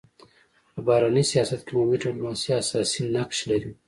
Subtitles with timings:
[0.73, 3.71] په بهرني سیاست کي عمومي ډيپلوماسي اساسي نقش لري.